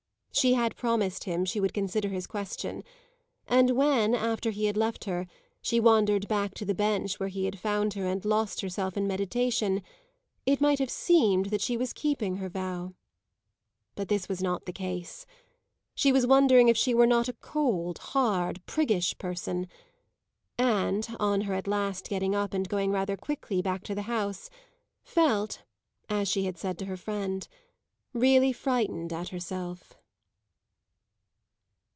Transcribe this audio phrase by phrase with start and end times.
[0.33, 2.85] She had promised him she would consider his question,
[3.49, 5.27] and when, after he had left her,
[5.61, 9.05] she wandered back to the bench where he had found her and lost herself in
[9.05, 9.83] meditation,
[10.45, 12.93] it might have seemed that she was keeping her vow.
[13.93, 15.25] But this was not the case;
[15.93, 19.67] she was wondering if she were not a cold, hard, priggish person,
[20.57, 24.49] and, on her at last getting up and going rather quickly back to the house,
[25.03, 25.61] felt,
[26.09, 27.49] as she had said to her friend,
[28.13, 29.97] really frightened at herself.